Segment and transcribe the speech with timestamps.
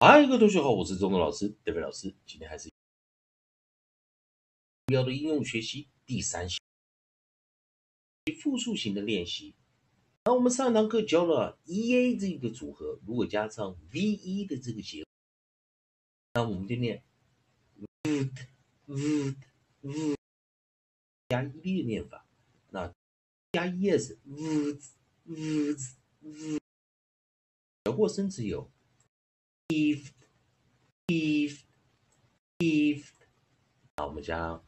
[0.00, 2.14] 嗨，各位同学好，我是中文老师德伟老师。
[2.24, 2.70] 今天还是
[4.86, 6.60] 标的应用学习第三型
[8.40, 9.56] 复数型的练习。
[10.26, 15.08] 那我们上堂课教了 E A 这个组合，如果加上 V E 的这个结合，
[16.34, 17.02] 那我们就念
[17.66, 17.74] 呜
[18.86, 19.34] 呜
[19.80, 20.14] 呜
[21.28, 22.24] 加 ed 的念法。
[22.70, 22.94] 那
[23.50, 24.80] 加 E S would
[25.26, 25.92] would
[26.22, 26.58] would
[27.84, 28.70] 小过生词有。
[29.68, 30.12] If
[31.06, 31.62] if
[32.58, 33.10] if，
[33.96, 34.64] 那我们将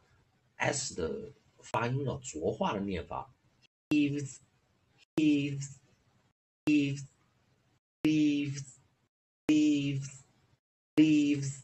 [0.56, 1.32] s 的
[1.62, 3.34] 发音要浊化的念法
[3.88, 4.38] ，if
[5.16, 5.78] if
[6.66, 7.06] if
[8.02, 8.78] if
[9.46, 10.22] if
[10.96, 11.62] if，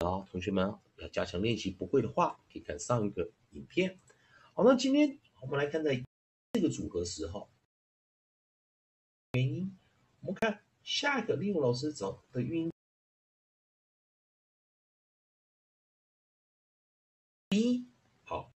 [0.00, 4.00] 好，同学们要加强练习，不会的话可以看上一个影片。
[4.52, 6.02] 好，那今天我们来看在
[6.52, 7.48] 这个组合时候
[9.32, 9.78] 原因，
[10.20, 10.65] 我们看。
[10.86, 12.72] 下一个利用老师找的语音
[17.48, 17.88] B
[18.22, 18.52] 好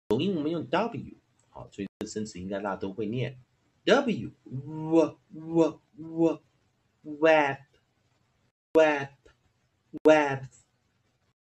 [0.09, 1.17] 抖音我们用 w，
[1.51, 3.39] 好，所以这生词应该大家都会念
[3.85, 6.43] w w w w
[7.03, 7.59] web
[8.73, 9.09] web
[10.03, 10.49] webs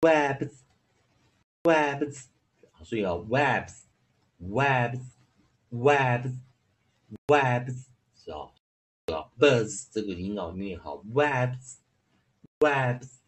[0.03, 0.64] webs
[1.62, 2.26] webs，
[2.84, 3.84] 所以啊 webs
[4.41, 5.00] webs
[5.70, 6.36] webs
[7.26, 8.53] webs 是啊，
[9.06, 11.76] 啊 buzz 这个音啊念好 webs
[12.59, 13.19] webs。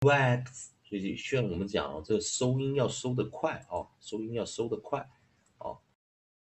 [0.00, 5.08] vex，所以需要我们讲哦，这个收音要收得快哦，收音要收得快
[5.58, 5.80] 哦。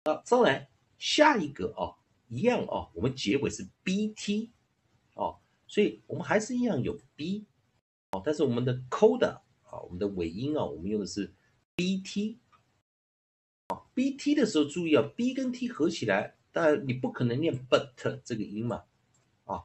[0.05, 1.97] 那再来下一个哦，
[2.29, 4.51] 一样哦，我们结尾是 bt
[5.15, 7.45] 哦，所以我们还是一样有 b
[8.13, 11.33] 哦，但是我们的 coda 啊，我们的尾音啊，我们用的是
[11.77, 12.37] bt
[13.69, 18.85] 啊，bt 的时候注意啊，b 跟 t 合起来，当然你不可能念 but 这个音嘛
[19.45, 19.65] 啊，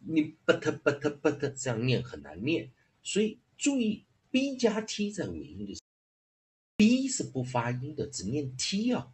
[0.00, 2.70] 你 but but but 这样念很难念。
[3.04, 5.86] 所以注意，b 加 t 在尾音的时候
[6.78, 9.12] ，b 是不发音的，只念 t 啊。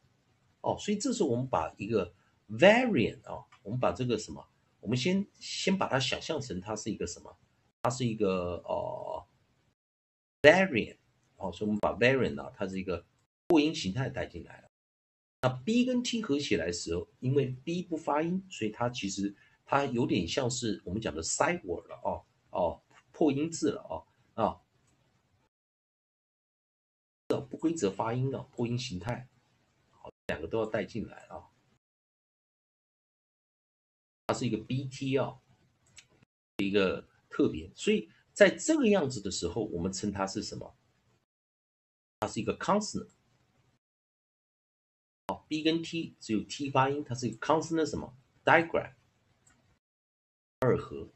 [0.63, 2.15] 哦，所以这时候我们把一个
[2.49, 4.47] variant 啊，我们把这个什么，
[4.81, 7.37] 我们先先把它想象成它是一个什么？
[7.83, 9.27] 它是一个哦
[10.41, 10.97] variant。
[11.37, 13.05] 哦，所以我们把 variant 啊，它是一个
[13.49, 14.69] 破音形态带进来了。
[15.43, 19.35] 那 b 跟 t 合起来的时候，因为 b 不发音，所以它其实
[19.65, 22.83] 它有点像是我们讲的 side word 了哦哦。
[23.21, 24.65] 破音字了啊啊，
[27.51, 29.29] 不规则发音的破音形态，
[29.91, 31.51] 好，两个都要带进来啊。
[34.27, 35.39] 它是一个 BT 啊，
[36.57, 40.75] 一个特别，所以在这个样子的时候，我们称它是什么？
[42.21, 43.11] 它是一个 consonant。
[45.27, 48.95] 好，B 跟 T 只有 T 发音，它是一个 consonant 什么？diagram
[50.61, 51.13] 二合。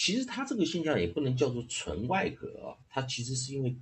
[0.00, 3.76] 其实它这个现象也不能叫做纯外格啊，它其实是因为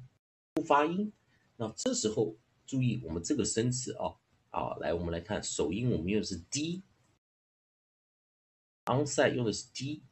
[0.52, 1.12] 不发音。
[1.54, 2.36] 那这时候
[2.66, 4.16] 注意我们这个生词啊
[4.50, 6.82] 好，来我们来看首音，我们用的是 D，onside
[9.36, 10.02] 用的是 D。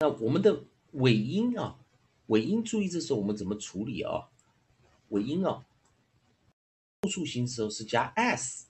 [0.00, 1.82] 那我们的尾音啊，
[2.26, 4.28] 尾音注意这时候我们怎么处理啊？
[5.08, 5.64] 尾音啊，
[7.00, 8.66] 复数形时候是加 s，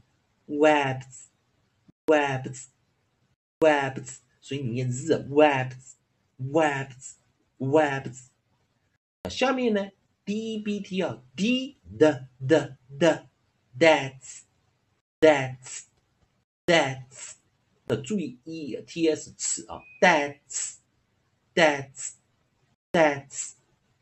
[0.48, 1.26] webs
[2.06, 2.68] webs
[3.60, 5.96] webs，所以你念 z webs
[6.50, 7.14] webs
[7.58, 8.26] webs，
[9.30, 9.88] 下面呢
[10.24, 13.26] d b t 啊 d the the the
[13.78, 14.42] that's
[15.20, 15.84] that's
[16.66, 17.34] that's。
[17.86, 20.76] 的注意 e t s 词啊，that's
[21.54, 22.14] that's
[22.90, 23.52] that's，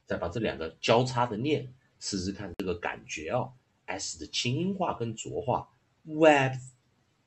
[0.07, 1.69] 再把这两个交叉的念，
[1.99, 3.53] 试试看这个感觉啊
[3.87, 5.69] ，s 的清音化跟浊化
[6.07, 6.71] ，webs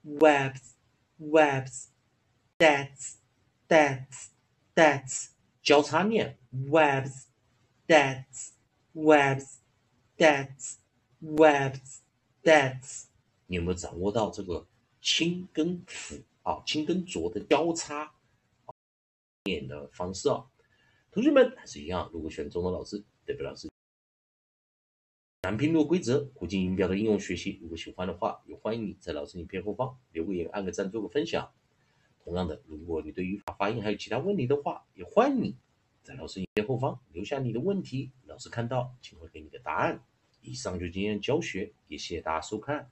[0.06, 0.76] webs
[1.20, 1.88] webs
[2.58, 3.16] that's
[4.75, 5.30] That's
[5.63, 7.27] 交叉念，webs
[7.88, 8.51] that's
[8.94, 9.60] webs
[10.18, 10.75] that's
[11.24, 12.00] webs
[12.44, 13.06] that's，
[13.48, 14.68] 你有没有掌握到这个
[15.01, 16.22] 清跟辅？
[16.44, 18.13] 啊，清跟浊的交叉
[19.45, 20.45] 念的方式啊，
[21.10, 23.68] 同学们还是一样，如果选中的老师，代表老师
[25.42, 31.51] 难拼读规则、古今音标的应用学习，如果喜欢的话，也欢迎你在老师影片后方留个言、按个赞、做个分享。
[32.25, 35.56] 同样的，如果你对语法、发音还有其他问题的话，也欢迎你
[36.01, 40.04] 在老师影片后方留下你的问题，老师看到请会给你的答案。
[40.42, 42.89] 以上就今天教学，也谢谢大家收看。